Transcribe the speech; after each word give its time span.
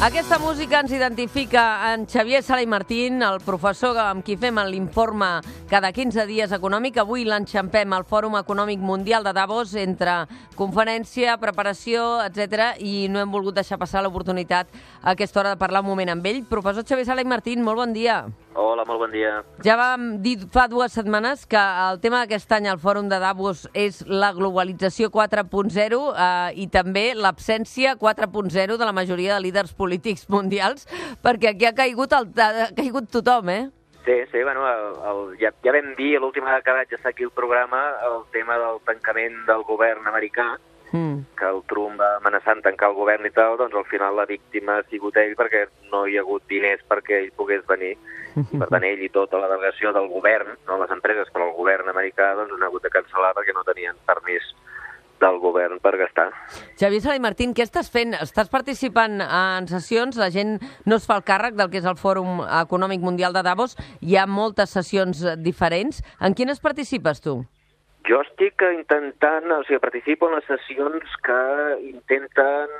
Aquesta 0.00 0.38
música 0.38 0.78
ens 0.80 0.94
identifica 0.96 1.92
en 1.92 2.06
Xavier 2.08 2.40
Sala 2.40 2.62
i 2.64 2.66
Martín, 2.66 3.18
el 3.20 3.36
professor 3.44 3.98
amb 4.00 4.24
qui 4.24 4.38
fem 4.40 4.56
l'informe 4.64 5.28
cada 5.68 5.90
15 5.92 6.24
dies 6.24 6.54
econòmic. 6.56 6.96
Avui 7.02 7.26
l'enxampem 7.28 7.92
al 7.92 8.06
Fòrum 8.08 8.38
Econòmic 8.40 8.80
Mundial 8.80 9.28
de 9.28 9.34
Davos 9.36 9.74
entre 9.76 10.22
conferència, 10.56 11.36
preparació, 11.36 12.22
etc. 12.24 12.80
i 12.80 13.10
no 13.12 13.20
hem 13.20 13.28
volgut 13.28 13.60
deixar 13.60 13.76
passar 13.76 14.00
l'oportunitat 14.00 14.72
a 15.02 15.12
aquesta 15.12 15.44
hora 15.44 15.52
de 15.52 15.60
parlar 15.60 15.84
un 15.84 15.92
moment 15.92 16.16
amb 16.16 16.32
ell. 16.32 16.46
Professor 16.48 16.88
Xavier 16.88 17.04
Sala 17.04 17.20
i 17.20 17.28
Martín, 17.28 17.60
molt 17.60 17.84
bon 17.84 17.92
dia. 17.92 18.22
Hola, 18.54 18.82
molt 18.84 18.98
bon 18.98 19.12
dia. 19.14 19.44
Ja 19.62 19.76
vam 19.78 20.16
dir 20.24 20.36
fa 20.50 20.64
dues 20.70 20.94
setmanes 20.96 21.44
que 21.46 21.60
el 21.60 22.00
tema 22.02 22.24
d'aquest 22.24 22.50
any 22.56 22.66
al 22.66 22.80
Fòrum 22.82 23.06
de 23.10 23.20
Davos 23.22 23.68
és 23.78 24.00
la 24.10 24.32
globalització 24.34 25.10
4.0 25.14 26.00
eh, 26.10 26.48
i 26.58 26.66
també 26.66 27.12
l'absència 27.14 27.94
4.0 28.00 28.78
de 28.80 28.88
la 28.88 28.96
majoria 28.96 29.36
de 29.36 29.44
líders 29.46 29.70
polítics 29.78 30.26
mundials, 30.28 30.88
perquè 31.22 31.52
aquí 31.52 31.68
ha 31.70 31.76
caigut, 31.78 32.16
el, 32.16 32.32
ha 32.42 32.72
caigut 32.74 33.06
tothom, 33.14 33.54
eh? 33.54 33.62
Sí, 34.04 34.16
sí, 34.32 34.42
bueno, 34.42 34.66
el, 34.66 34.84
el, 35.10 35.22
ja, 35.38 35.52
ja 35.62 35.74
vam 35.76 35.94
dir 35.94 36.16
l'última 36.18 36.50
vegada 36.50 36.64
que 36.64 36.74
vaig 36.80 36.94
estar 36.96 37.12
aquí 37.12 37.28
al 37.28 37.34
programa 37.36 37.84
el 38.08 38.22
tema 38.32 38.56
del 38.58 38.80
tancament 38.88 39.44
del 39.46 39.62
govern 39.68 40.08
americà, 40.10 40.56
mm. 40.92 41.36
que 41.38 41.48
el 41.48 41.62
Trump 41.70 42.00
va 42.00 42.16
amenaçant 42.18 42.62
tancar 42.64 42.90
el 42.90 42.96
govern 42.98 43.26
i 43.26 43.32
tal, 43.34 43.56
doncs 43.60 43.76
al 43.76 43.86
final 43.90 44.16
la 44.16 44.26
víctima 44.28 44.78
ha 44.78 44.86
sigut 44.90 45.16
ell 45.20 45.36
perquè 45.38 45.66
no 45.92 46.06
hi 46.06 46.18
ha 46.18 46.24
hagut 46.24 46.46
diners 46.50 46.82
perquè 46.88 47.22
ell 47.22 47.30
pogués 47.36 47.66
venir. 47.68 47.96
I 48.30 48.58
per 48.60 48.68
tant 48.70 48.84
ell 48.86 49.00
i 49.02 49.08
tota 49.10 49.40
la 49.42 49.48
delegació 49.50 49.90
del 49.92 50.06
govern, 50.08 50.54
no 50.68 50.78
les 50.78 50.92
empreses, 50.94 51.30
però 51.34 51.48
el 51.48 51.56
govern 51.56 51.90
americà, 51.90 52.30
doncs 52.38 52.54
han 52.54 52.68
hagut 52.68 52.84
de 52.86 52.92
cancel·lar 52.94 53.32
perquè 53.34 53.54
no 53.56 53.66
tenien 53.66 53.98
permís 54.06 54.46
del 55.20 55.38
govern 55.38 55.78
per 55.84 55.96
gastar. 56.00 56.30
Xavier 56.80 57.02
Sala 57.04 57.18
i 57.18 57.22
Martín, 57.22 57.52
què 57.54 57.66
estàs 57.66 57.90
fent? 57.92 58.14
Estàs 58.16 58.48
participant 58.52 59.20
en 59.20 59.68
sessions, 59.68 60.16
la 60.16 60.30
gent 60.32 60.56
no 60.88 60.96
es 60.96 61.06
fa 61.06 61.18
el 61.20 61.26
càrrec 61.28 61.58
del 61.58 61.70
que 61.70 61.82
és 61.82 61.88
el 61.90 61.98
Fòrum 62.00 62.40
Econòmic 62.46 63.04
Mundial 63.04 63.36
de 63.36 63.44
Davos, 63.46 63.76
hi 64.00 64.16
ha 64.16 64.26
moltes 64.26 64.72
sessions 64.78 65.22
diferents. 65.44 66.00
En 66.20 66.38
quines 66.38 66.62
participes 66.64 67.20
tu? 67.20 67.42
Jo 68.10 68.24
estic 68.24 68.64
intentant, 68.66 69.44
o 69.54 69.62
sigui, 69.62 69.78
participo 69.78 70.26
en 70.26 70.34
les 70.34 70.46
sessions 70.50 71.12
que 71.22 71.42
intenten 71.86 72.72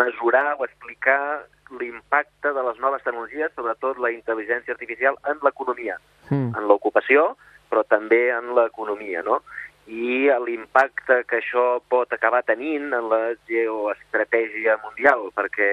mesurar 0.00 0.56
o 0.58 0.64
explicar 0.66 1.46
l'impacte 1.78 2.50
de 2.52 2.62
les 2.66 2.80
noves 2.82 3.04
tecnologies, 3.04 3.52
sobretot 3.54 4.00
la 4.02 4.10
intel·ligència 4.10 4.74
artificial, 4.74 5.18
en 5.30 5.38
l'economia, 5.46 6.00
mm. 6.30 6.50
en 6.58 6.66
l'ocupació, 6.66 7.36
però 7.70 7.84
també 7.88 8.24
en 8.34 8.50
l'economia, 8.56 9.22
no? 9.22 9.38
I 9.86 10.26
l'impacte 10.46 11.22
que 11.28 11.38
això 11.38 11.66
pot 11.92 12.12
acabar 12.12 12.42
tenint 12.48 12.90
en 12.96 13.08
la 13.12 13.22
geoestratègia 13.48 14.80
mundial, 14.82 15.28
perquè, 15.36 15.70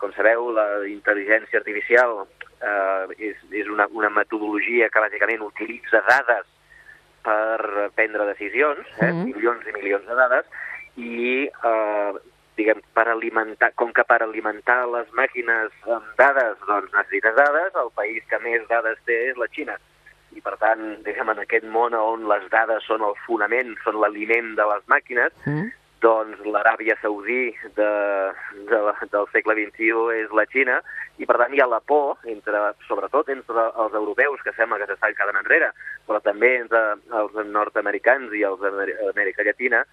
com 0.00 0.12
sabeu, 0.12 0.50
la 0.52 0.68
intel·ligència 0.90 1.62
artificial 1.62 2.24
eh, 2.24 3.30
és, 3.30 3.40
és 3.52 3.72
una, 3.72 3.88
una 3.92 4.12
metodologia 4.12 4.90
que 4.92 5.06
bàsicament 5.08 5.48
utilitza 5.48 6.04
dades 6.08 6.53
per 7.24 7.90
prendre 7.96 8.28
decisions, 8.28 8.86
eh, 9.00 9.10
mm. 9.10 9.24
milions 9.32 9.66
i 9.68 9.74
milions 9.78 10.06
de 10.08 10.18
dades, 10.18 10.48
i 11.00 11.16
eh, 11.48 12.12
diguem, 12.58 12.82
per 12.94 13.08
alimentar, 13.10 13.72
com 13.78 13.92
que 13.94 14.04
per 14.06 14.20
alimentar 14.22 14.84
les 14.92 15.10
màquines 15.18 15.74
amb 15.90 16.12
dades, 16.20 16.60
doncs 16.68 16.92
necessites 16.94 17.36
dades, 17.38 17.74
el 17.80 17.90
país 17.96 18.22
que 18.30 18.40
més 18.44 18.66
dades 18.70 19.00
té 19.08 19.18
és 19.30 19.40
la 19.40 19.50
Xina. 19.54 19.78
I 20.34 20.42
per 20.42 20.56
tant, 20.58 20.82
diguem, 21.06 21.30
en 21.30 21.42
aquest 21.44 21.66
món 21.70 21.94
on 21.98 22.28
les 22.30 22.46
dades 22.52 22.86
són 22.86 23.04
el 23.06 23.16
fonament, 23.26 23.74
són 23.84 24.00
l'aliment 24.02 24.54
de 24.58 24.68
les 24.70 24.86
màquines, 24.90 25.34
mm. 25.46 25.72
Doncs 26.04 26.42
l'Aràbia 26.44 26.96
Saudí 27.00 27.54
de, 27.78 27.90
de, 28.68 28.80
del 29.12 29.28
segle 29.32 29.56
XXI 29.56 30.18
és 30.20 30.34
la 30.36 30.44
Xina, 30.52 30.80
i 31.16 31.28
per 31.28 31.38
tant 31.40 31.54
hi 31.54 31.62
ha 31.62 31.68
la 31.70 31.80
por, 31.80 32.18
entre, 32.30 32.60
sobretot 32.88 33.30
entre 33.32 33.68
els 33.84 33.96
europeus, 34.00 34.42
que 34.44 34.54
sembla 34.56 34.80
que 34.82 34.88
s'estan 34.90 35.16
quedant 35.16 35.40
enrere, 35.40 35.70
però 36.08 36.20
també 36.24 36.56
entre 36.60 36.82
els 37.22 37.38
nord-americans 37.48 38.34
i 38.36 38.44
els 38.46 38.60
d'Amèrica 38.60 39.46
Llatina, 39.46 39.84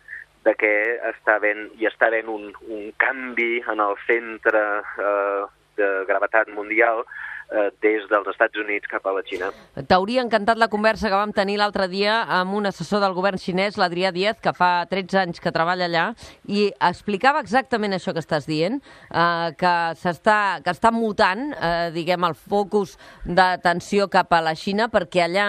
de 0.44 0.56
que 0.58 0.74
està 1.12 1.38
ben, 1.42 1.68
hi 1.78 1.88
està 1.88 2.10
havent 2.10 2.30
un, 2.34 2.48
un 2.68 2.88
canvi 3.02 3.62
en 3.70 3.84
el 3.84 3.98
centre 4.08 4.64
eh, 4.82 5.44
de 5.78 5.90
gravetat 6.10 6.50
mundial 6.56 7.06
eh, 7.52 7.70
des 7.84 8.08
dels 8.10 8.30
Estats 8.32 8.60
Units 8.64 8.90
cap 8.92 9.06
a 9.06 9.14
la 9.16 9.24
Xina. 9.28 9.52
T'hauria 9.88 10.24
encantat 10.24 10.60
la 10.60 10.70
conversa 10.72 11.12
que 11.12 11.20
vam 11.20 11.34
tenir 11.36 11.58
l'altre 11.60 11.88
dia 11.92 12.22
amb 12.40 12.56
un 12.58 12.70
assessor 12.70 13.04
del 13.04 13.16
govern 13.18 13.40
xinès, 13.42 13.78
l'Adrià 13.80 14.12
Díaz, 14.16 14.40
que 14.42 14.54
fa 14.58 14.72
13 14.92 15.20
anys 15.26 15.44
que 15.44 15.54
treballa 15.54 15.88
allà, 15.90 16.06
i 16.48 16.70
explicava 16.92 17.44
exactament 17.44 17.98
això 17.98 18.16
que 18.16 18.24
estàs 18.24 18.48
dient, 18.50 18.82
eh, 19.12 19.50
que, 19.60 19.76
que 20.02 20.74
està 20.76 20.94
mutant, 20.96 21.52
eh, 21.54 21.90
diguem, 21.96 22.24
el 22.28 22.38
focus 22.38 22.98
d'atenció 23.26 24.08
cap 24.12 24.32
a 24.34 24.42
la 24.44 24.56
Xina, 24.56 24.90
perquè 24.92 25.26
allà 25.28 25.48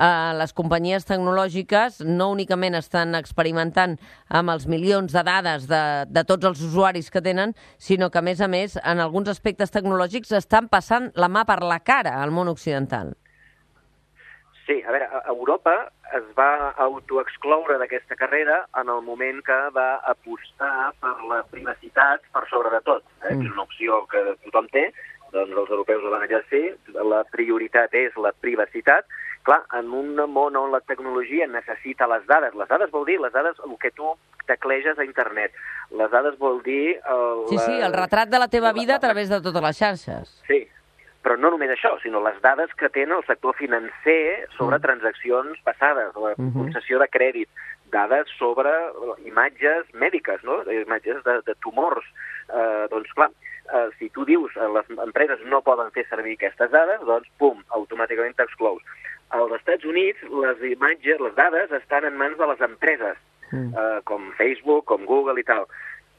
eh, 0.00 0.32
les 0.40 0.54
companyies 0.56 1.06
tecnològiques 1.08 2.00
no 2.08 2.30
únicament 2.32 2.78
estan 2.78 3.14
experimentant 3.18 3.98
amb 4.28 4.54
els 4.54 4.66
milions 4.70 5.12
de 5.12 5.24
dades 5.26 5.68
de, 5.70 5.82
de 6.08 6.24
tots 6.24 6.50
els 6.50 6.64
usuaris 6.64 7.10
que 7.12 7.22
tenen, 7.24 7.54
sinó 7.78 8.10
que, 8.10 8.20
a 8.20 8.26
més 8.26 8.40
a 8.40 8.48
més, 8.48 8.78
en 8.82 9.00
alguns 9.04 9.28
aspectes 9.28 9.74
tecnològics 9.74 10.32
estan 10.40 10.70
passant 10.72 11.10
la 11.14 11.28
mà 11.28 11.44
per 11.48 11.60
la 11.62 11.80
cara 11.84 12.18
al 12.22 12.32
món 12.32 12.48
occidental. 12.48 13.14
Sí, 14.70 14.76
a 14.86 14.92
veure, 14.94 15.06
a 15.10 15.32
Europa 15.32 15.72
es 16.14 16.26
va 16.38 16.70
autoexcloure 16.84 17.74
d'aquesta 17.80 18.14
carrera 18.18 18.60
en 18.78 18.90
el 18.92 19.00
moment 19.02 19.40
que 19.46 19.56
va 19.74 19.96
apostar 20.12 20.92
per 21.02 21.16
la 21.30 21.40
privacitat 21.50 22.22
per 22.34 22.44
sobre 22.50 22.70
de 22.76 22.80
tot. 22.86 23.02
Eh? 23.24 23.34
Mm. 23.34 23.48
És 23.48 23.54
una 23.56 23.64
opció 23.66 24.04
que 24.12 24.22
tothom 24.44 24.68
té, 24.70 24.84
doncs 25.34 25.56
els 25.56 25.72
europeus 25.74 26.06
ho 26.06 26.12
van 26.14 26.26
exercir, 26.26 26.76
la 26.94 27.24
prioritat 27.34 27.94
és 27.98 28.14
la 28.18 28.32
privacitat, 28.46 29.10
clar, 29.42 29.62
en 29.78 29.92
un 29.96 30.14
món 30.32 30.56
on 30.56 30.72
la 30.72 30.80
tecnologia 30.80 31.46
necessita 31.48 32.08
les 32.10 32.26
dades, 32.28 32.54
les 32.54 32.68
dades 32.68 32.90
vol 32.90 33.06
dir 33.08 33.20
les 33.20 33.32
dades, 33.32 33.58
el 33.66 33.76
que 33.80 33.90
tu 33.96 34.12
tecleges 34.46 34.98
a 34.98 35.06
internet, 35.06 35.54
les 35.96 36.10
dades 36.10 36.36
vol 36.38 36.60
dir... 36.66 36.98
El, 36.98 37.46
sí, 37.48 37.58
sí, 37.58 37.78
el 37.78 37.94
retrat 37.94 38.30
de 38.30 38.42
la 38.42 38.48
teva 38.48 38.72
vida 38.72 38.96
a 38.96 39.02
través 39.02 39.30
de 39.30 39.40
totes 39.40 39.64
les 39.64 39.78
xarxes. 39.78 40.36
Sí, 40.48 40.60
però 41.24 41.36
no 41.36 41.52
només 41.52 41.72
això, 41.74 41.94
sinó 42.02 42.22
les 42.24 42.40
dades 42.44 42.72
que 42.80 42.88
tenen 42.92 43.18
el 43.18 43.26
sector 43.28 43.56
financer 43.56 44.48
sobre 44.56 44.78
mm. 44.78 44.84
transaccions 44.86 45.60
passades, 45.64 46.14
la 46.16 46.34
-hmm. 46.36 46.52
concessió 46.52 46.98
de 46.98 47.08
crèdit, 47.08 47.48
dades 47.90 48.28
sobre 48.38 48.70
imatges 49.26 49.86
mèdiques, 49.92 50.42
no? 50.44 50.62
imatges 50.70 51.22
de, 51.24 51.40
de 51.46 51.54
tumors. 51.60 52.04
Eh, 52.48 52.86
doncs, 52.90 53.12
clar, 53.14 53.30
eh, 53.74 53.88
si 53.98 54.10
tu 54.10 54.24
dius 54.24 54.52
que 54.54 54.68
les 54.68 54.86
empreses 54.98 55.40
no 55.46 55.60
poden 55.62 55.90
fer 55.90 56.06
servir 56.08 56.34
aquestes 56.38 56.70
dades, 56.70 57.00
doncs, 57.02 57.28
pum, 57.38 57.62
automàticament 57.68 58.34
t'exclous 58.34 58.82
als 59.30 59.54
Estats 59.60 59.86
Units 59.86 60.22
les 60.44 60.64
imatges, 60.72 61.20
les 61.22 61.34
dades 61.38 61.72
estan 61.80 62.06
en 62.08 62.18
mans 62.18 62.38
de 62.38 62.48
les 62.50 62.64
empreses, 62.66 63.18
mm. 63.50 63.70
eh, 63.82 64.00
com 64.10 64.30
Facebook, 64.38 64.86
com 64.90 65.06
Google 65.08 65.40
i 65.40 65.46
tal. 65.46 65.68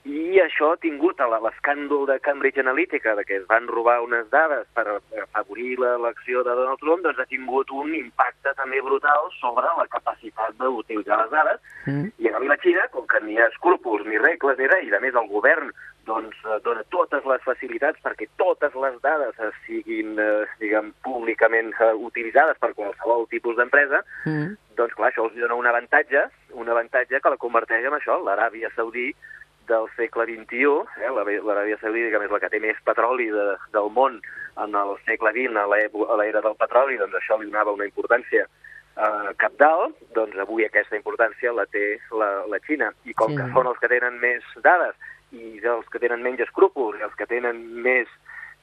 I 0.10 0.40
això 0.42 0.72
ha 0.74 0.80
tingut 0.82 1.20
l'escàndol 1.22 2.08
de 2.10 2.18
Cambridge 2.26 2.60
Analytica, 2.60 3.14
de 3.16 3.24
que 3.24 3.36
es 3.38 3.46
van 3.50 3.68
robar 3.70 4.00
unes 4.02 4.26
dades 4.32 4.66
per 4.74 4.86
afavorir 4.98 5.78
l'elecció 5.78 6.42
de 6.42 6.56
Donald 6.58 6.82
Trump, 6.82 7.04
doncs 7.06 7.20
ha 7.22 7.28
tingut 7.30 7.70
un 7.70 7.94
impacte 7.94 8.56
també 8.58 8.82
brutal 8.82 9.30
sobre 9.38 9.70
la 9.78 9.86
capacitat 9.94 10.58
d'utilitzar 10.58 11.20
les 11.22 11.32
dades. 11.32 11.62
Mm. 11.86 12.10
I 12.18 12.32
a 12.34 12.42
la 12.42 12.58
Xina, 12.64 12.88
com 12.96 13.06
que 13.06 13.22
ni 13.22 13.36
hi 13.36 13.42
ha 13.44 13.50
escrúpols 13.52 14.08
ni 14.08 14.18
regles 14.18 14.58
ni 14.58 14.70
res, 14.72 14.88
i 14.90 14.96
a 14.96 15.02
més 15.04 15.14
el 15.14 15.30
govern 15.30 15.70
doncs, 16.10 16.38
eh, 16.50 16.58
dona 16.66 16.82
totes 16.90 17.26
les 17.30 17.44
facilitats 17.46 18.02
perquè 18.02 18.26
totes 18.42 18.74
les 18.74 18.98
dades 19.06 19.38
siguin, 19.68 20.16
eh, 20.20 20.48
diguem, 20.60 20.94
públicament 21.06 21.70
eh, 21.78 21.92
utilitzades 21.94 22.58
per 22.58 22.74
qualsevol 22.74 23.28
tipus 23.30 23.60
d'empresa, 23.60 24.02
mm. 24.26 24.58
doncs 24.80 24.98
clar, 24.98 25.12
això 25.12 25.28
els 25.28 25.38
dona 25.38 25.60
un 25.60 25.70
avantatge, 25.70 26.26
un 26.58 26.74
avantatge 26.74 27.22
que 27.22 27.34
la 27.36 27.42
converteix 27.42 27.86
en 27.86 28.00
això, 28.00 28.18
l'Aràbia 28.26 28.74
Saudí 28.76 29.12
del 29.70 29.88
segle 29.96 30.26
XXI, 30.30 30.74
eh, 31.02 31.12
l'Aràbia 31.12 31.78
Saudí, 31.82 32.04
diguem, 32.06 32.26
és 32.26 32.34
la 32.34 32.40
que 32.42 32.50
té 32.52 32.60
més 32.64 32.80
petroli 32.88 33.30
de, 33.34 33.48
del 33.76 33.90
món 33.94 34.20
en 34.62 34.76
el 34.76 34.98
segle 35.06 35.32
XX, 35.36 35.56
a 35.58 36.18
l'era 36.20 36.42
del 36.44 36.58
petroli, 36.60 37.00
doncs 37.00 37.18
això 37.20 37.40
li 37.40 37.50
donava 37.50 37.76
una 37.78 37.88
importància 37.88 38.48
eh, 38.48 39.32
capdalt, 39.38 39.96
doncs 40.16 40.38
avui 40.42 40.66
aquesta 40.66 40.98
importància 40.98 41.54
la 41.56 41.66
té 41.72 41.98
la, 42.12 42.32
la 42.52 42.60
Xina. 42.66 42.92
I 43.06 43.16
com 43.18 43.34
sí. 43.34 43.40
que 43.40 43.50
són 43.56 43.70
els 43.72 43.80
que 43.82 43.92
tenen 43.92 44.20
més 44.24 44.46
dades 44.64 44.98
i 45.32 45.62
els 45.64 45.88
que 45.92 46.02
tenen 46.04 46.24
menys 46.26 46.44
escrúpols 46.48 47.00
i 47.00 47.08
els 47.08 47.16
que 47.16 47.30
tenen 47.30 47.62
més, 47.86 48.10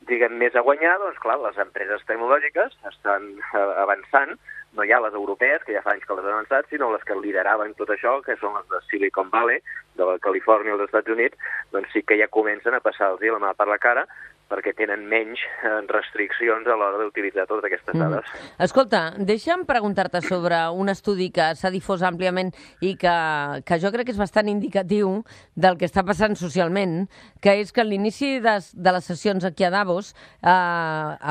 diguem, 0.07 0.39
més 0.39 0.55
a 0.55 0.63
guanyar, 0.63 0.99
doncs 1.03 1.19
clar, 1.23 1.39
les 1.43 1.59
empreses 1.59 2.05
tecnològiques 2.07 2.77
estan 2.93 3.33
eh, 3.41 3.67
avançant, 3.83 4.37
no 4.77 4.85
hi 4.85 4.93
ha 4.93 5.01
les 5.01 5.15
europees, 5.17 5.65
que 5.65 5.75
ja 5.75 5.83
fa 5.83 5.95
anys 5.95 6.05
que 6.07 6.15
les 6.15 6.27
han 6.27 6.37
avançat, 6.37 6.69
sinó 6.71 6.91
les 6.93 7.05
que 7.09 7.17
lideraven 7.17 7.75
tot 7.79 7.91
això, 7.91 8.19
que 8.23 8.37
són 8.41 8.55
les 8.59 8.69
de 8.71 8.81
Silicon 8.87 9.31
Valley, 9.33 9.63
de 9.99 10.07
la 10.07 10.19
Califòrnia 10.23 10.77
als 10.77 10.87
Estats 10.87 11.11
Units, 11.11 11.51
doncs 11.75 11.91
sí 11.93 12.05
que 12.07 12.19
ja 12.21 12.31
comencen 12.31 12.77
a 12.77 12.83
passar-los 12.85 13.25
la 13.25 13.41
mà 13.43 13.55
per 13.59 13.67
la 13.69 13.81
cara 13.83 14.07
perquè 14.49 14.73
tenen 14.77 15.05
menys 15.09 15.41
eh, 15.63 15.79
restriccions 15.91 16.67
a 16.67 16.77
l'hora 16.79 17.03
d'utilitzar 17.03 17.47
totes 17.49 17.69
aquestes 17.69 17.95
mm. 17.95 18.01
dades. 18.01 18.29
Mm. 18.33 18.53
Escolta, 18.65 19.03
deixa'm 19.31 19.65
preguntar-te 19.69 20.23
sobre 20.25 20.61
un 20.73 20.89
estudi 20.93 21.29
que 21.35 21.51
s'ha 21.59 21.73
difós 21.75 22.03
àmpliament 22.07 22.55
i 22.81 22.95
que, 23.01 23.15
que 23.69 23.81
jo 23.83 23.93
crec 23.95 24.09
que 24.09 24.15
és 24.17 24.21
bastant 24.21 24.49
indicatiu 24.49 25.23
del 25.55 25.77
que 25.79 25.89
està 25.89 26.05
passant 26.07 26.37
socialment, 26.39 27.03
que 27.45 27.59
és 27.61 27.73
que 27.75 27.85
a 27.85 27.87
l'inici 27.87 28.39
de, 28.45 28.57
de 28.73 28.95
les 28.97 29.11
sessions 29.13 29.45
aquí 29.45 29.67
a 29.69 29.73
Davos, 29.75 30.15
eh, 30.41 30.51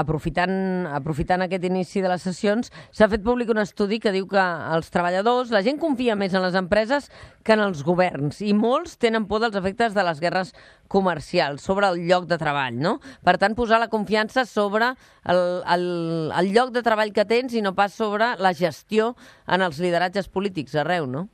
aprofitant, 0.03 0.87
aprofitant 0.97 1.45
aquest 1.45 1.65
inici 1.67 2.03
de 2.05 2.11
les 2.13 2.23
sessions, 2.23 2.71
s'ha 2.91 3.09
fet 3.09 3.25
públic 3.25 3.49
un 3.53 3.63
estudi 3.63 4.01
que 4.03 4.13
diu 4.13 4.29
que 4.29 4.45
els 4.77 4.93
treballadors, 4.93 5.51
la 5.53 5.63
gent 5.65 5.81
confia 5.81 6.15
més 6.19 6.35
en 6.37 6.45
les 6.45 6.57
empreses 6.59 7.09
que 7.47 7.55
en 7.55 7.63
els 7.63 7.81
governs, 7.87 8.41
i 8.43 8.53
molts 8.53 8.97
tenen 9.01 9.25
por 9.27 9.41
dels 9.41 9.55
efectes 9.55 9.95
de 9.95 10.03
les 10.03 10.19
guerres 10.21 10.53
comercials 10.87 11.61
sobre 11.61 11.87
el 11.91 12.03
lloc 12.09 12.27
de 12.27 12.37
treball, 12.41 12.77
no? 12.79 12.97
Per 13.23 13.37
tant, 13.37 13.55
posar 13.55 13.79
la 13.79 13.91
confiança 13.93 14.45
sobre 14.45 14.93
el, 15.25 15.41
el, 15.75 15.87
el 16.31 16.51
lloc 16.53 16.75
de 16.75 16.83
treball 16.83 17.13
que 17.15 17.27
tens 17.29 17.55
i 17.55 17.63
no 17.63 17.75
pas 17.77 17.93
sobre 17.93 18.35
la 18.39 18.53
gestió 18.53 19.15
en 19.47 19.65
els 19.65 19.81
lideratges 19.83 20.29
polítics 20.29 20.75
arreu, 20.75 21.07
no? 21.07 21.27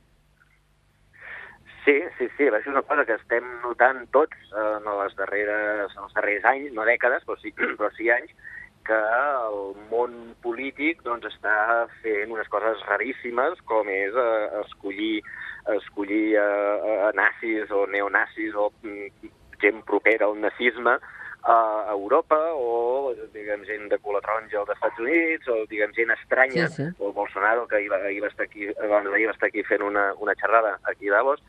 Sí, 1.84 1.98
sí, 2.16 2.30
sí, 2.38 2.48
és 2.48 2.66
una 2.66 2.80
cosa 2.88 3.04
que 3.04 3.12
estem 3.18 3.44
notant 3.60 4.06
tots 4.16 4.52
en 4.56 4.86
les 5.02 5.16
darreres, 5.18 5.92
en 5.92 6.06
els 6.06 6.14
darrers 6.16 6.46
anys, 6.48 6.72
no 6.72 6.86
dècades, 6.88 7.26
però 7.28 7.36
sí, 7.42 7.52
però 7.78 7.90
sí 7.98 8.08
anys, 8.08 8.32
que 8.88 8.96
el 8.96 9.76
món 9.90 10.14
polític 10.44 11.02
doncs, 11.04 11.28
està 11.32 11.84
fent 12.02 12.32
unes 12.32 12.48
coses 12.52 12.80
raríssimes, 12.88 13.60
com 13.68 13.88
és 13.92 14.16
eh, 14.16 14.48
escollir, 14.62 15.20
escollir 15.76 16.36
eh, 16.40 17.12
nazis 17.16 17.72
o 17.72 17.84
neonazis 17.92 18.56
o 18.56 18.70
mm, 18.84 19.32
gent 19.62 19.84
propera 19.86 20.26
al 20.26 20.40
nazisme 20.40 20.98
a 21.44 21.90
Europa 21.92 22.38
o, 22.56 23.12
diguem, 23.34 23.66
gent 23.68 23.90
de 23.92 23.98
color 24.00 24.22
taronja 24.24 24.62
als 24.62 24.70
Estats 24.72 25.00
Units 25.02 25.48
o, 25.52 25.58
diguem, 25.68 25.92
gent 25.92 26.14
estranya, 26.14 26.70
sí, 26.72 26.86
sí. 26.86 26.88
o 27.04 27.12
Bolsonaro, 27.12 27.66
que 27.68 27.76
ahir 27.76 27.90
va, 27.92 27.98
ahir 28.08 28.22
va 28.24 28.30
estar 28.32 28.46
aquí, 28.46 28.70
abans 28.72 29.10
d'ahir 29.10 29.28
va 29.28 29.34
estar 29.36 29.50
aquí 29.50 29.64
fent 29.68 29.84
una, 29.84 30.06
una 30.24 30.34
xerrada 30.40 30.78
aquí 30.88 31.12
a 31.12 31.18
Davos, 31.18 31.42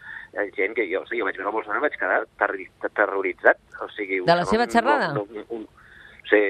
gent 0.58 0.76
que 0.76 0.88
jo, 0.92 1.06
o 1.06 1.08
sigui, 1.08 1.22
jo 1.22 1.30
vaig 1.30 1.40
veure 1.40 1.56
Bolsonaro 1.56 1.86
vaig 1.86 1.96
quedar 1.96 2.26
ter 2.42 2.92
terroritzat. 2.92 3.62
O 3.86 3.88
sigui, 3.96 4.20
de 4.28 4.36
la 4.36 4.48
seva 4.50 4.68
xerrada? 4.68 5.14
No, 5.16 5.24
no, 5.32 5.46
un, 5.56 5.64
sí. 6.28 6.44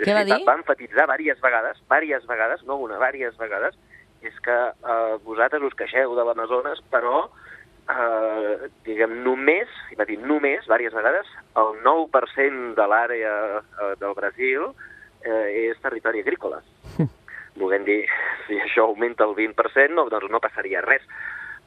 Què 0.00 0.10
sí, 0.10 0.16
va 0.16 0.24
dir? 0.28 0.36
Va 0.44 0.58
enfatitzar 0.60 1.08
diverses 1.08 1.40
vegades, 1.44 1.80
diverses 1.88 2.28
vegades, 2.28 2.64
no 2.68 2.76
una, 2.84 3.00
diverses 3.00 3.40
vegades, 3.40 3.80
és 4.20 4.36
que 4.44 4.58
eh, 4.68 5.16
vosaltres 5.24 5.64
us 5.64 5.76
queixeu 5.78 6.12
de 6.16 6.24
l'Amazones, 6.28 6.84
però 6.92 7.30
eh, 8.00 8.70
diguem, 8.86 9.20
només, 9.24 9.70
i 9.92 9.98
va 9.98 10.06
dir 10.08 10.18
només, 10.22 10.64
diverses 10.64 10.96
vegades, 10.96 11.30
el 11.60 11.74
9% 11.84 12.74
de 12.78 12.86
l'àrea 12.92 13.34
eh, 13.60 13.92
del 14.00 14.14
Brasil 14.18 14.70
eh, 15.24 15.68
és 15.70 15.82
territori 15.82 16.24
agrícola. 16.24 16.62
Volem 17.60 17.84
dir, 17.84 18.00
si 18.46 18.58
això 18.60 18.86
augmenta 18.88 19.26
el 19.26 19.36
20%, 19.38 19.94
no, 19.96 20.08
doncs 20.12 20.30
no 20.32 20.42
passaria 20.42 20.84
res. 20.86 21.04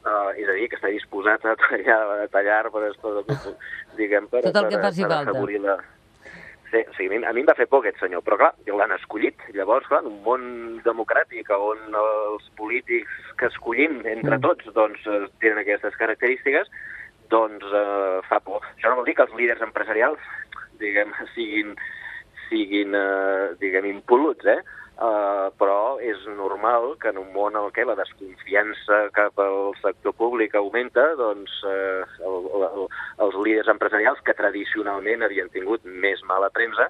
Uh, 0.04 0.34
és 0.36 0.44
a 0.44 0.52
dir, 0.52 0.66
que 0.68 0.76
està 0.76 0.90
disposat 0.92 1.46
a 1.48 1.54
tallar, 1.56 2.00
a 2.20 2.26
tallar 2.28 2.66
per, 2.68 2.90
per, 3.00 3.12
diguem, 3.96 4.26
per, 4.28 4.42
tot 4.44 4.58
el 4.60 4.66
que 4.74 4.80
faci 4.82 5.06
per, 5.08 5.22
per 5.30 5.60
la, 5.64 5.78
Sí, 6.74 6.80
o 6.90 6.94
sigui, 6.96 7.20
a 7.22 7.30
mi 7.30 7.44
em 7.44 7.46
va 7.46 7.54
fer 7.54 7.68
por 7.70 7.84
aquest 7.84 8.00
senyor, 8.02 8.24
però 8.26 8.34
clar, 8.40 8.48
l'han 8.66 8.96
escollit. 8.96 9.38
Llavors, 9.54 9.86
clar, 9.86 10.00
en 10.02 10.08
un 10.10 10.16
món 10.24 10.46
democràtic 10.82 11.52
on 11.54 11.94
els 12.00 12.48
polítics 12.58 13.28
que 13.38 13.46
escollim 13.46 14.00
entre 14.02 14.40
mm. 14.40 14.42
tots 14.42 14.72
doncs, 14.74 15.04
eh, 15.06 15.28
tenen 15.44 15.60
aquestes 15.62 15.94
característiques, 16.00 16.72
doncs 17.30 17.62
eh, 17.70 18.18
fa 18.26 18.40
por. 18.42 18.66
Això 18.74 18.90
no 18.90 18.98
vol 18.98 19.06
dir 19.06 19.14
que 19.14 19.22
els 19.28 19.36
líders 19.38 19.62
empresarials, 19.62 20.26
diguem, 20.82 21.14
siguin, 21.36 21.76
siguin 22.48 22.98
eh, 22.98 23.54
diguem, 23.62 23.86
impoluts, 23.94 24.50
eh? 24.50 24.58
Uh, 24.94 25.53
normal 26.64 26.96
que 27.00 27.08
en 27.08 27.18
un 27.18 27.32
món 27.32 27.56
en 27.56 27.70
què 27.74 27.84
la 27.84 27.96
desconfiança 27.98 29.10
cap 29.12 29.38
al 29.38 29.74
sector 29.82 30.14
públic 30.16 30.54
augmenta, 30.56 31.14
doncs 31.16 31.52
uh, 31.64 32.04
el, 32.24 32.48
el, 32.56 32.86
els 33.26 33.36
líders 33.44 33.68
empresarials 33.68 34.20
que 34.24 34.34
tradicionalment 34.34 35.22
havien 35.22 35.50
tingut 35.52 35.84
més 35.84 36.22
mala 36.24 36.50
premsa, 36.50 36.88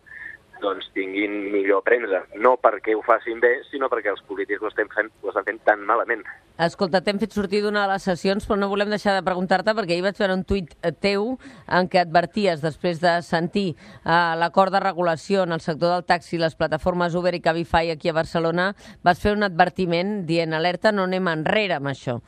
doncs 0.64 0.88
tinguin 0.96 1.52
millor 1.52 1.84
premsa. 1.86 2.24
No 2.40 2.56
perquè 2.60 2.96
ho 2.96 3.02
facin 3.04 3.40
bé, 3.42 3.58
sinó 3.70 3.90
perquè 3.92 4.10
els 4.12 4.24
polítics 4.28 4.62
ho 4.62 4.70
estan 4.72 4.90
fent, 4.94 5.12
ho 5.22 5.30
estan 5.30 5.46
fent 5.46 5.60
tan 5.68 5.84
malament. 5.86 6.24
Escolta, 6.64 7.00
t'hem 7.02 7.18
fet 7.18 7.34
sortir 7.34 7.60
d'una 7.64 7.84
de 7.84 7.94
les 7.94 8.04
sessions, 8.06 8.44
però 8.46 8.58
no 8.60 8.70
volem 8.70 8.92
deixar 8.92 9.16
de 9.16 9.24
preguntar-te, 9.26 9.74
perquè 9.74 9.96
ahir 9.96 10.04
vaig 10.06 10.20
veure 10.20 10.36
un 10.38 10.44
tuit 10.46 10.70
eh, 10.80 10.92
teu 10.92 11.34
en 11.66 11.90
què 11.90 12.04
adverties, 12.04 12.62
després 12.62 13.02
de 13.02 13.16
sentir 13.26 13.66
uh, 13.74 14.36
l'acord 14.38 14.72
de 14.74 14.82
regulació 14.84 15.42
en 15.44 15.56
el 15.56 15.64
sector 15.64 15.90
del 15.96 16.06
taxi, 16.06 16.38
les 16.38 16.54
plataformes 16.54 17.18
Uber 17.18 17.34
i 17.34 17.42
Cabify 17.42 17.90
aquí 17.90 18.12
a 18.12 18.16
Barcelona, 18.16 18.70
vas 19.02 19.20
fer 19.20 19.34
un 19.34 19.42
advertiment 19.42 20.20
dient 20.28 20.54
alerta, 20.54 20.94
no 20.94 21.08
anem 21.10 21.32
enrere 21.34 21.80
amb 21.80 21.90
això. 21.90 22.20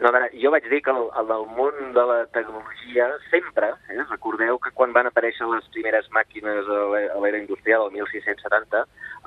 No, 0.00 0.08
veure, 0.14 0.30
jo 0.40 0.48
vaig 0.52 0.64
dir 0.72 0.80
que 0.80 0.92
el, 0.96 1.10
el 1.20 1.26
del 1.28 1.42
món 1.58 1.90
de 1.92 2.02
la 2.08 2.20
tecnologia 2.32 3.10
sempre, 3.28 3.74
eh, 3.92 3.98
recordeu 4.08 4.56
que 4.64 4.72
quan 4.72 4.94
van 4.96 5.10
aparèixer 5.10 5.48
les 5.50 5.66
primeres 5.74 6.08
màquines 6.16 6.70
a 6.72 7.18
l'era 7.20 7.40
industrial, 7.42 7.84
el 7.84 7.98
1670, 7.98 8.80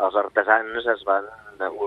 els 0.08 0.18
artesans 0.24 0.90
es 0.96 1.06
van 1.06 1.30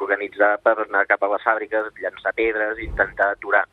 organitzar 0.00 0.52
per 0.62 0.76
anar 0.84 1.02
cap 1.10 1.26
a 1.26 1.32
les 1.34 1.42
fàbriques, 1.42 1.90
llançar 1.98 2.34
pedres, 2.38 2.78
intentar 2.86 3.32
aturar 3.34 3.64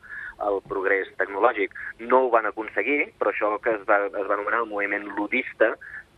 el 0.48 0.58
progrés 0.66 1.06
tecnològic. 1.20 1.78
No 2.02 2.24
ho 2.24 2.30
van 2.34 2.50
aconseguir, 2.50 3.12
però 3.20 3.30
això 3.30 3.54
que 3.62 3.78
es 3.78 3.86
va, 3.86 4.02
es 4.08 4.26
va 4.26 4.34
anomenar 4.34 4.64
el 4.64 4.70
moviment 4.72 5.06
ludista, 5.14 5.76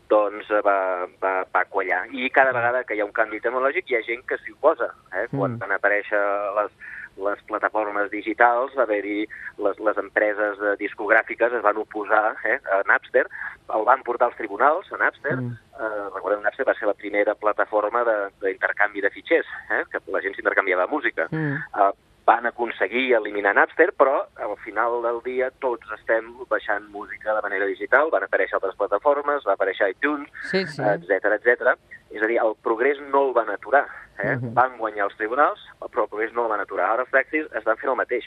doncs 0.08 0.48
va, 0.64 0.78
va, 1.20 1.36
va 1.52 1.68
quallar. 1.68 2.06
I 2.16 2.30
cada 2.32 2.56
vegada 2.56 2.84
que 2.88 2.96
hi 2.96 3.02
ha 3.02 3.08
un 3.08 3.16
canvi 3.16 3.44
tecnològic 3.44 3.90
hi 3.90 3.98
ha 3.98 4.04
gent 4.08 4.24
que 4.24 4.38
s'hi 4.40 4.56
oposa. 4.56 4.92
Eh? 5.12 5.26
Quan 5.34 5.56
mm. 5.56 5.60
van 5.60 5.76
aparèixer 5.76 6.22
les, 6.56 6.76
les 7.16 7.42
plataformes 7.48 8.10
digitals, 8.12 8.74
va 8.76 8.84
haver-hi 8.84 9.24
les, 9.64 9.78
les 9.88 10.00
empreses 10.02 10.60
discogràfiques 10.80 11.54
es 11.58 11.64
van 11.64 11.80
oposar 11.80 12.36
eh, 12.44 12.58
a 12.72 12.82
Napster, 12.88 13.26
el 13.74 13.86
van 13.88 14.02
portar 14.06 14.30
als 14.30 14.38
tribunals, 14.38 14.90
a 14.92 15.00
Napster, 15.00 15.36
mm. 15.36 15.54
eh, 15.80 16.08
recordeu, 16.14 16.42
Napster 16.44 16.66
va 16.68 16.76
ser 16.78 16.90
la 16.90 16.96
primera 16.98 17.34
plataforma 17.34 18.04
d'intercanvi 18.06 19.00
de, 19.00 19.08
de 19.08 19.14
fitxers, 19.14 19.54
eh, 19.70 19.84
que 19.92 20.02
la 20.12 20.22
gent 20.24 20.36
s'intercanviava 20.36 20.90
música. 20.90 21.28
Mm. 21.30 21.56
Eh, 21.56 21.92
van 22.26 22.46
aconseguir 22.46 23.14
eliminar 23.14 23.54
Napster, 23.54 23.92
però 23.94 24.16
al 24.42 24.56
final 24.64 24.98
del 25.04 25.20
dia 25.22 25.52
tots 25.62 25.92
estem 25.94 26.32
baixant 26.50 26.88
música 26.90 27.36
de 27.36 27.42
manera 27.44 27.68
digital, 27.70 28.10
van 28.10 28.26
aparèixer 28.26 28.58
altres 28.58 28.74
plataformes, 28.80 29.46
va 29.46 29.54
aparèixer 29.54 29.92
iTunes, 29.92 30.26
sí, 30.50 30.64
sí. 30.66 30.82
etc 30.82 31.36
etc. 31.38 31.76
És 32.10 32.22
a 32.22 32.26
dir, 32.26 32.40
el 32.42 32.56
progrés 32.66 32.98
no 33.12 33.28
el 33.28 33.32
van 33.36 33.52
aturar, 33.54 33.86
eh? 34.18 34.36
Uh 34.36 34.42
-huh. 34.42 34.52
van 34.54 34.76
guanyar 34.78 35.04
els 35.06 35.16
tribunals, 35.16 35.60
però 35.80 36.02
el 36.04 36.08
progrés 36.08 36.32
no 36.32 36.44
el 36.44 36.48
van 36.48 36.60
aturar. 36.60 36.90
Ara 36.90 37.02
els 37.02 37.10
taxis 37.10 37.46
estan 37.52 37.76
fent 37.76 37.90
el 37.90 38.00
mateix. 38.02 38.24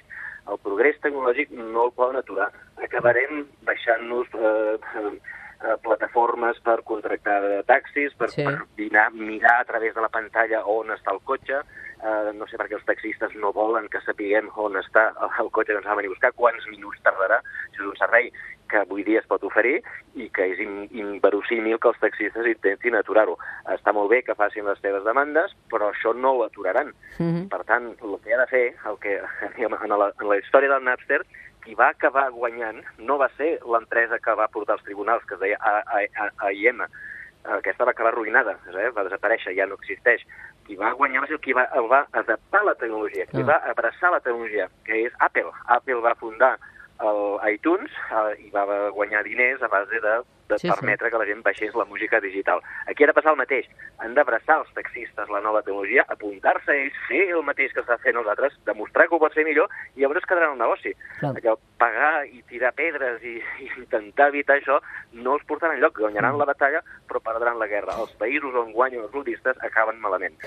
El 0.48 0.58
progrés 0.58 1.00
tecnològic 1.02 1.52
no 1.52 1.86
el 1.86 1.92
poden 1.92 2.16
aturar. 2.16 2.52
Acabarem 2.84 3.46
baixant-nos 3.62 4.28
eh, 4.34 4.80
eh, 4.96 5.78
plataformes 5.84 6.60
per 6.60 6.84
contractar 6.84 7.64
taxis, 7.66 8.14
per, 8.16 8.30
sí. 8.30 8.44
per 8.44 8.66
dinar, 8.76 9.12
mirar 9.12 9.60
a 9.60 9.66
través 9.66 9.94
de 9.94 10.02
la 10.02 10.10
pantalla 10.10 10.64
on 10.66 10.92
està 10.92 11.12
el 11.12 11.22
cotxe, 11.24 11.62
eh, 12.04 12.32
no 12.36 12.48
sé 12.48 12.58
per 12.60 12.68
què 12.70 12.78
els 12.78 12.88
taxistes 12.88 13.36
no 13.36 13.52
volen 13.56 13.90
que 13.92 14.02
sapiguem 14.06 14.50
on 14.56 14.78
està 14.80 15.10
el 15.42 15.52
cotxe 15.56 15.74
que 15.74 15.82
ens 15.82 15.90
va 15.90 15.98
venir 16.00 16.12
a 16.12 16.16
buscar, 16.16 16.34
quants 16.38 16.66
minuts 16.72 17.02
tardarà. 17.06 17.42
Això 17.70 17.84
és 17.84 17.92
un 17.92 18.00
servei 18.00 18.32
que 18.70 18.84
avui 18.84 19.04
dia 19.04 19.20
es 19.20 19.28
pot 19.28 19.44
oferir 19.44 19.80
i 20.16 20.28
que 20.30 20.46
és 20.54 20.60
inverosímil 20.62 21.80
que 21.82 21.90
els 21.90 22.02
taxistes 22.04 22.48
intentin 22.52 22.96
aturar-ho. 23.00 23.36
Està 23.74 23.94
molt 23.96 24.12
bé 24.14 24.22
que 24.24 24.38
facin 24.38 24.70
les 24.70 24.80
seves 24.84 25.04
demandes, 25.08 25.56
però 25.74 25.90
això 25.90 26.14
no 26.16 26.36
ho 26.38 26.44
aturaran. 26.46 26.94
Mm 27.18 27.30
-hmm. 27.30 27.50
Per 27.50 27.64
tant, 27.66 27.90
el 27.90 28.18
que 28.24 28.34
ha 28.34 28.40
de 28.40 28.48
fer, 28.48 28.66
el 28.86 28.98
que, 29.00 29.22
en, 29.66 29.90
la, 30.00 30.14
en 30.22 30.30
la 30.30 30.38
història 30.38 30.70
del 30.70 30.84
Napster, 30.84 31.22
qui 31.64 31.76
va 31.76 31.90
acabar 31.90 32.30
guanyant 32.32 32.84
no 32.98 33.18
va 33.18 33.30
ser 33.38 33.60
l'empresa 33.66 34.20
que 34.20 34.34
va 34.34 34.48
portar 34.48 34.74
als 34.76 34.84
tribunals, 34.84 35.26
que 35.26 35.36
es 35.36 35.40
deia 35.40 35.58
AIM, 36.38 36.82
aquesta 37.44 37.86
va 37.86 37.92
acabar 37.92 38.12
arruïnada, 38.12 38.58
eh? 38.68 38.90
va 38.96 39.06
desaparèixer, 39.08 39.56
ja 39.56 39.66
no 39.66 39.78
existeix. 39.80 40.26
Qui 40.70 40.76
va 40.78 40.92
guanyar 40.94 41.24
va 41.24 41.28
ser 41.32 41.40
qui 41.42 41.54
va, 41.58 41.64
el 41.80 41.88
va 41.90 42.04
adaptar 42.20 42.60
la 42.62 42.76
tecnologia, 42.78 43.24
qui 43.32 43.42
ah. 43.42 43.48
va 43.48 43.56
abraçar 43.72 44.12
la 44.14 44.20
tecnologia, 44.22 44.68
que 44.86 45.00
és 45.08 45.16
Apple. 45.26 45.50
Apple 45.66 45.98
va 46.06 46.14
fundar 46.20 46.52
el 47.02 47.22
iTunes 47.50 47.96
eh, 48.14 48.36
i 48.46 48.52
va 48.54 48.68
guanyar 48.94 49.24
diners 49.26 49.64
a 49.66 49.70
base 49.72 49.98
de, 50.04 50.14
de 50.50 50.60
sí, 50.60 50.70
permetre 50.70 51.08
sí. 51.08 51.12
que 51.14 51.22
la 51.22 51.28
gent 51.30 51.44
baixés 51.46 51.76
la 51.78 51.86
música 51.86 52.20
digital. 52.20 52.62
Aquí 52.88 53.04
ha 53.04 53.10
de 53.12 53.16
passar 53.16 53.34
el 53.36 53.40
mateix. 53.40 53.70
Han 54.04 54.16
d'abraçar 54.18 54.60
els 54.64 54.72
taxistes 54.76 55.30
la 55.30 55.42
nova 55.46 55.62
tecnologia, 55.62 56.06
apuntar-se 56.10 56.74
a 56.74 56.78
ells, 56.82 56.98
fer 57.08 57.28
el 57.30 57.46
mateix 57.48 57.76
que 57.76 57.84
està 57.86 58.00
fent 58.04 58.18
els 58.20 58.32
altres, 58.34 58.58
demostrar 58.68 59.08
que 59.08 59.16
ho 59.16 59.22
pot 59.22 59.38
fer 59.38 59.46
millor 59.48 59.70
i 59.96 60.04
llavors 60.04 60.26
quedarà 60.26 60.52
el 60.52 60.60
negoci. 60.60 60.96
Clar. 61.20 61.36
Perquè 61.38 61.56
pagar 61.80 62.14
i 62.28 62.42
tirar 62.50 62.74
pedres 62.78 63.24
i, 63.24 63.38
i 63.64 63.70
intentar 63.84 64.32
evitar 64.34 64.60
això 64.60 64.82
no 65.14 65.38
els 65.38 65.48
portarà 65.48 65.78
enlloc. 65.78 66.02
Guanyaran 66.02 66.36
mm. 66.36 66.44
la 66.44 66.50
batalla, 66.50 66.84
però 67.08 67.24
perdran 67.24 67.62
la 67.62 67.70
guerra. 67.72 68.00
Els 68.02 68.18
països 68.20 68.58
on 68.66 68.74
guanyen 68.76 69.06
els 69.06 69.16
ludistes 69.16 69.66
acaben 69.70 70.02
malament. 70.02 70.38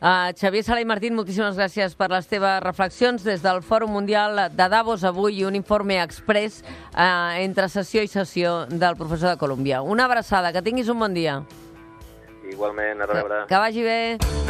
Uh, 0.00 0.32
Xavier 0.36 0.64
Sala 0.66 0.82
i 0.82 0.88
Martín, 0.88 1.14
moltíssimes 1.16 1.56
gràcies 1.56 1.94
per 1.96 2.10
les 2.12 2.26
teves 2.28 2.60
reflexions 2.64 3.24
des 3.24 3.42
del 3.44 3.62
Fòrum 3.64 3.94
Mundial 3.94 4.48
de 4.52 4.68
Davos 4.68 5.04
avui 5.04 5.40
i 5.40 5.44
un 5.48 5.56
informe 5.56 6.00
express 6.02 6.62
uh, 6.92 7.32
entre 7.40 7.70
sessió 7.72 8.04
i 8.04 8.10
sessió 8.10 8.64
del 8.68 8.98
professor 9.00 9.32
de 9.32 9.40
Colòmbia. 9.40 9.82
Una 9.82 10.08
abraçada, 10.10 10.52
que 10.52 10.62
tinguis 10.62 10.92
un 10.92 11.00
bon 11.00 11.14
dia. 11.14 11.40
Igualment, 12.50 13.00
a 13.00 13.12
rebre. 13.14 13.44
Que, 13.44 13.54
que 13.54 13.62
vagi 13.66 13.86
bé. 13.86 14.43